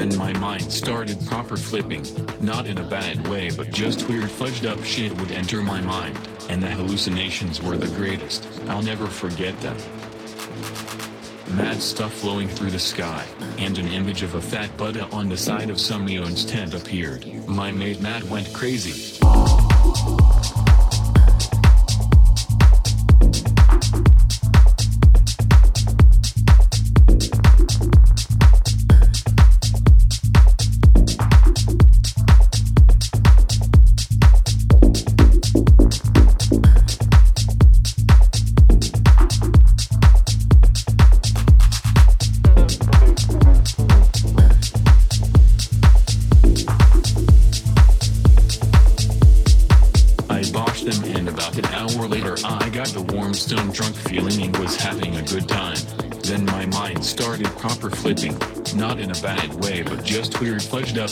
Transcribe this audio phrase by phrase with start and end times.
[0.00, 2.06] Then my mind started proper flipping,
[2.40, 6.18] not in a bad way but just weird fudged up shit would enter my mind,
[6.48, 9.76] and the hallucinations were the greatest, I'll never forget them.
[11.54, 13.26] Mad stuff flowing through the sky,
[13.58, 17.26] and an image of a fat Buddha on the side of some neon's tent appeared.
[17.46, 19.19] My mate Matt went crazy.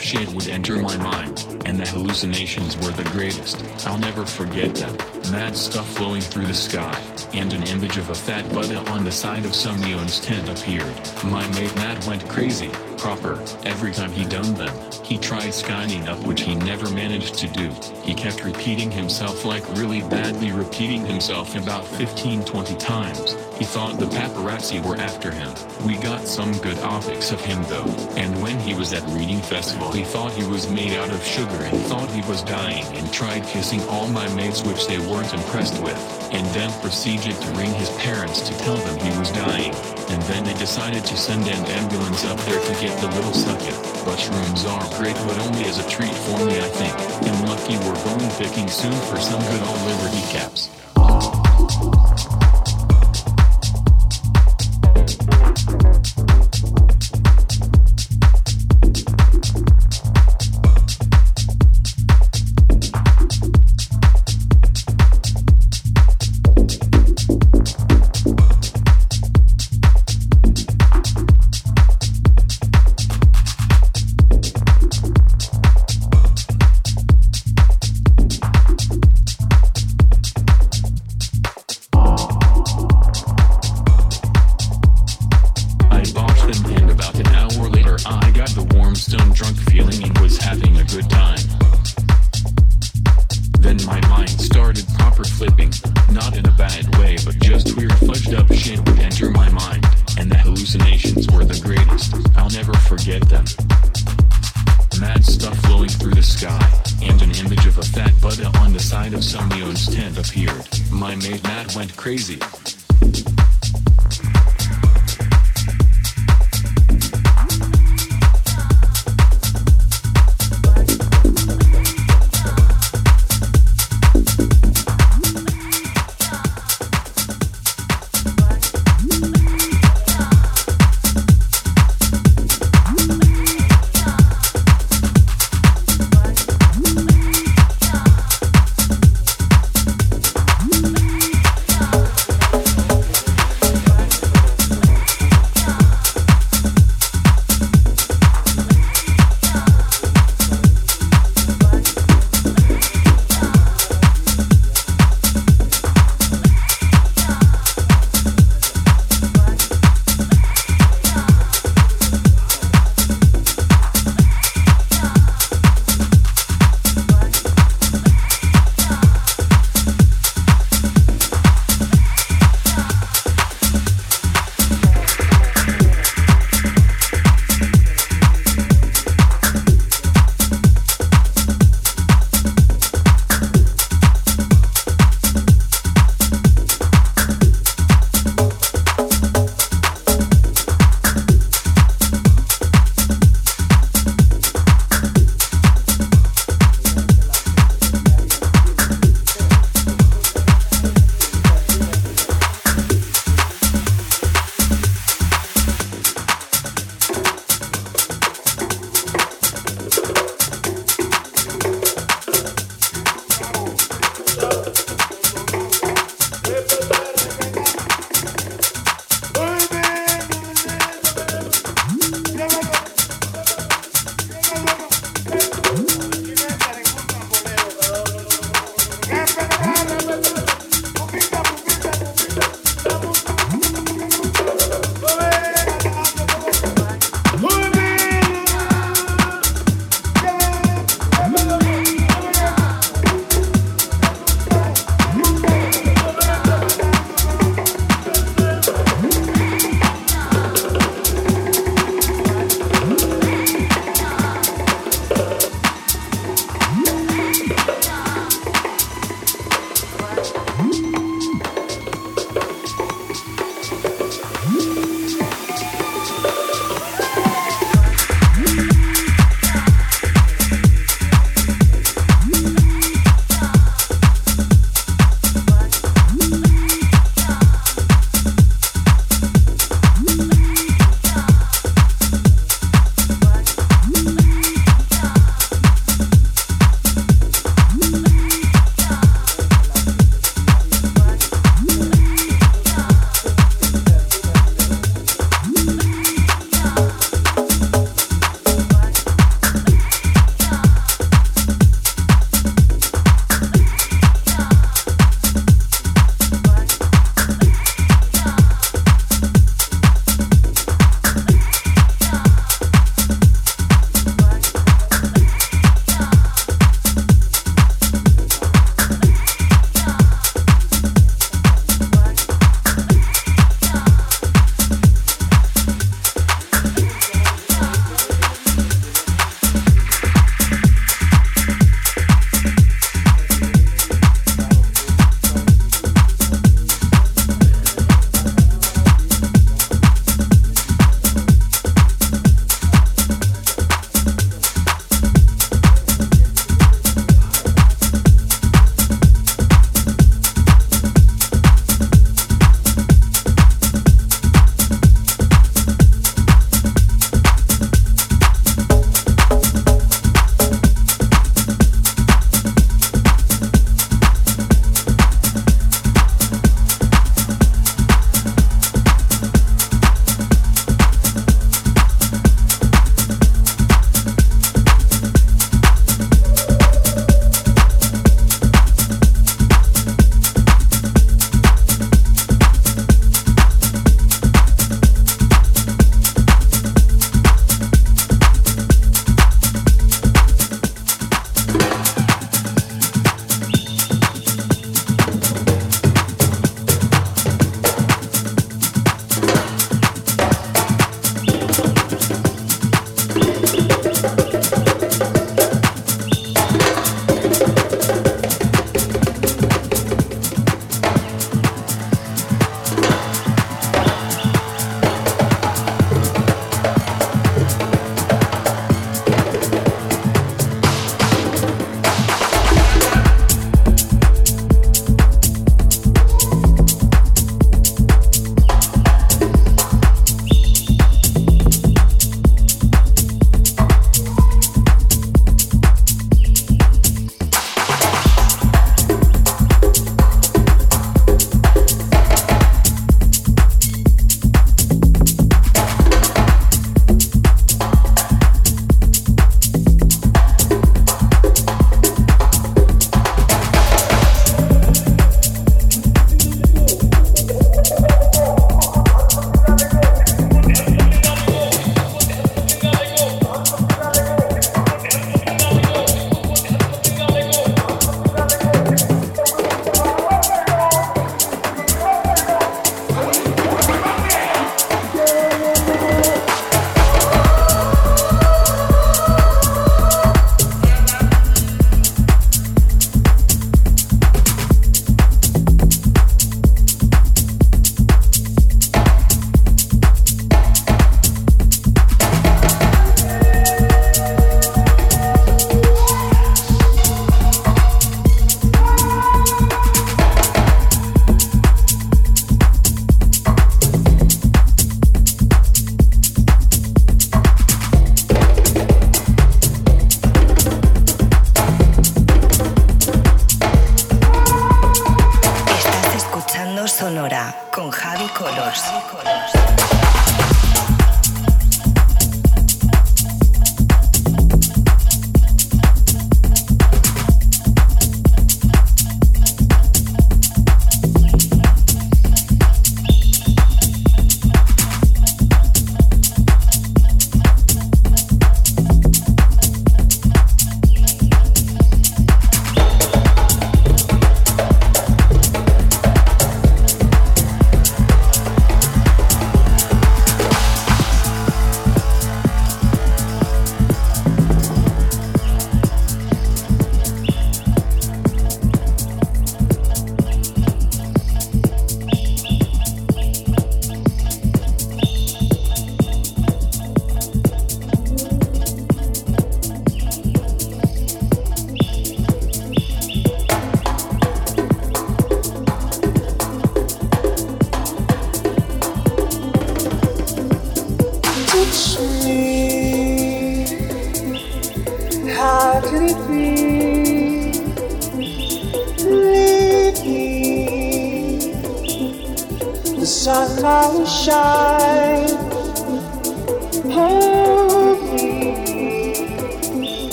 [0.00, 4.96] Shit would enter my mind, and the hallucinations were the greatest, I'll never forget them.
[5.30, 6.94] Mad stuff flowing through the sky,
[7.32, 10.94] and an image of a fat Buddha on the side of some neon's tent appeared.
[11.24, 14.74] My mate Matt went crazy, proper, every time he done them.
[15.02, 17.70] He tried skying up which he never managed to do.
[18.02, 23.36] He kept repeating himself like really badly repeating himself about 15-20 times.
[23.58, 25.54] He thought the paparazzi were after him.
[25.86, 27.86] We got some good optics of him though.
[28.16, 31.62] And when he was at reading festival he thought he was made out of sugar
[31.62, 35.80] and thought he was dying and tried kissing all my mates which they weren't impressed
[35.84, 35.94] with.
[36.32, 39.72] And then proceeded to ring his parents to tell them he was dying.
[40.10, 43.78] And then they decided to send an ambulance up there to get the little sucket.
[44.04, 46.94] Mushrooms are great but only as a treat for me I think.
[47.22, 50.70] And lucky we're going picking soon for some good old Liberty caps.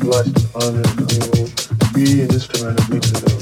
[0.00, 3.41] Blessed and honored to be an instrument of music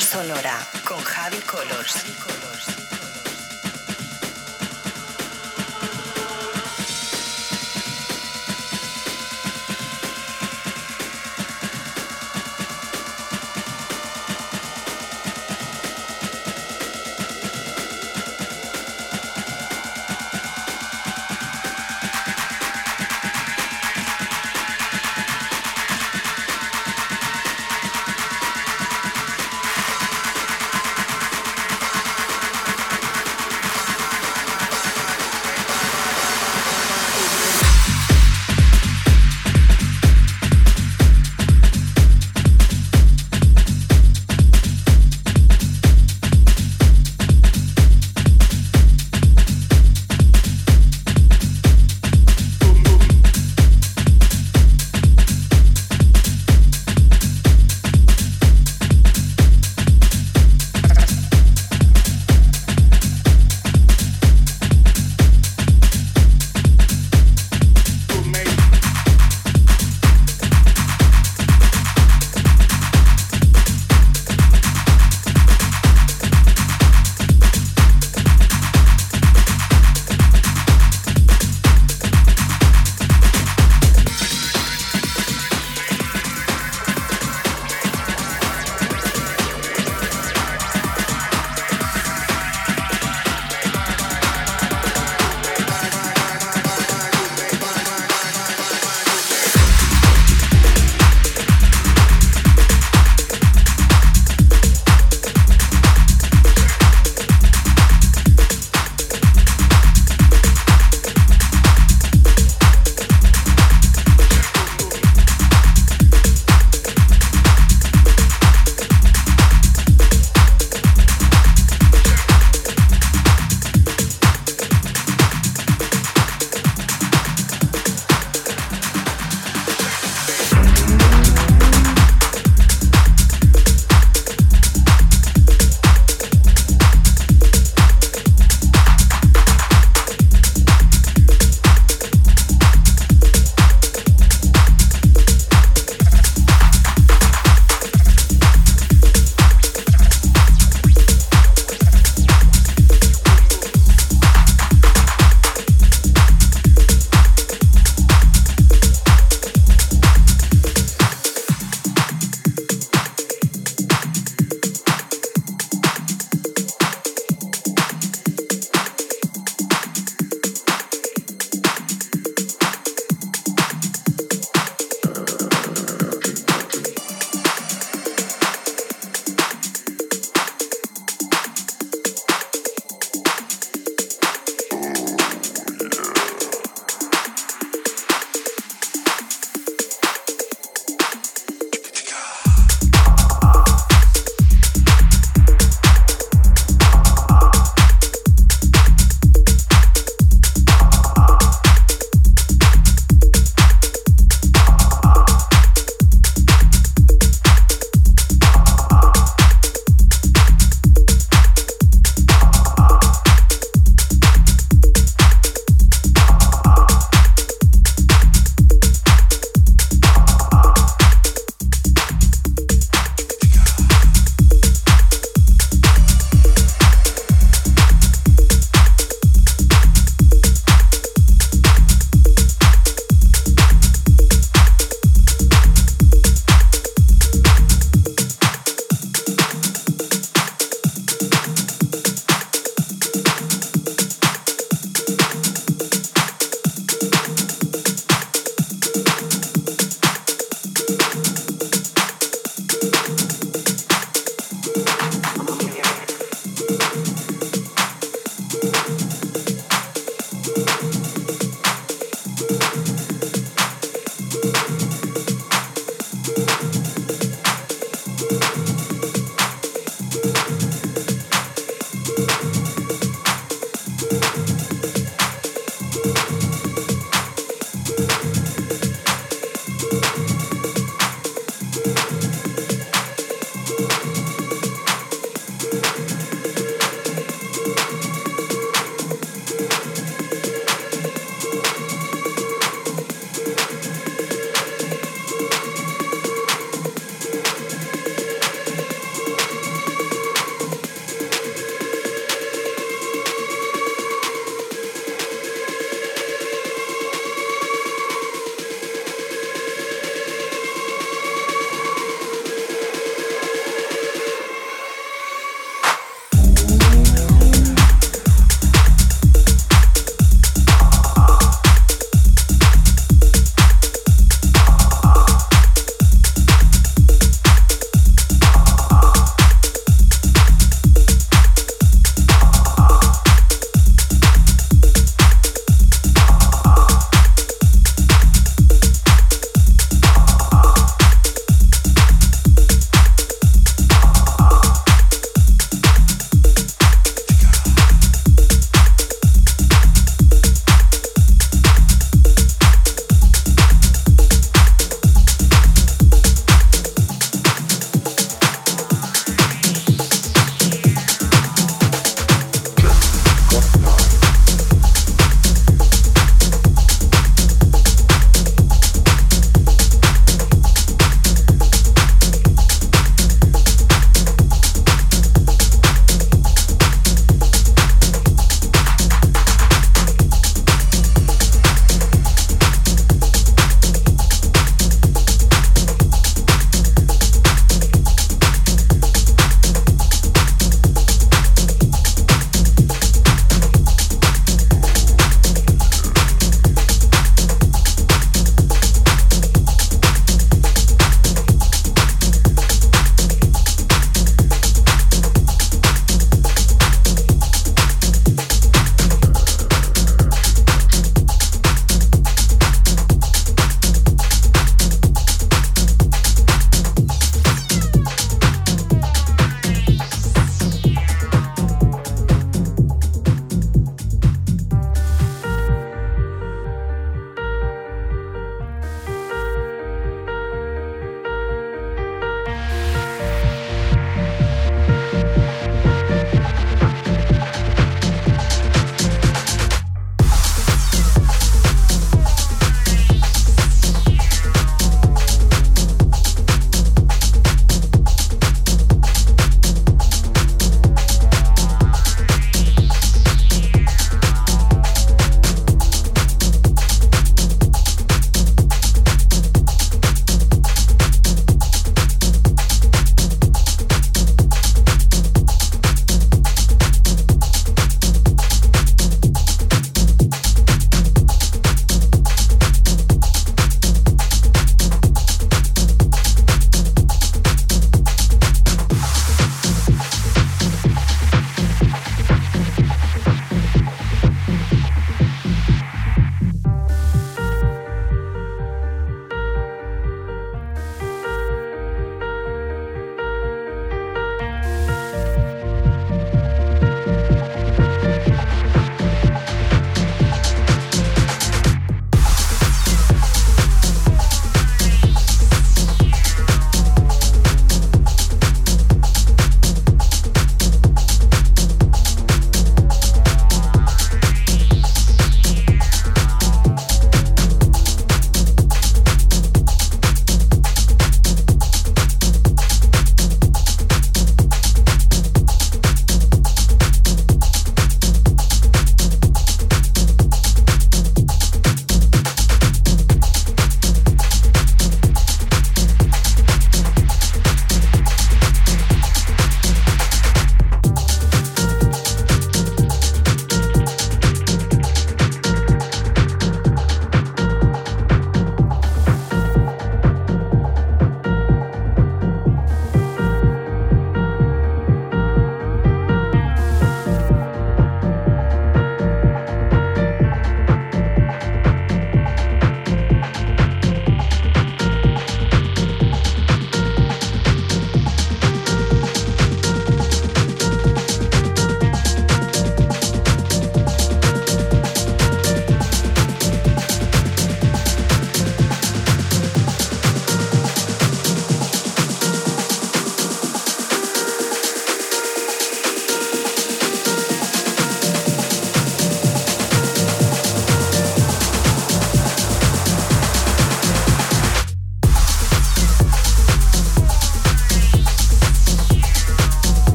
[0.00, 2.35] Sonora con Javi Colors.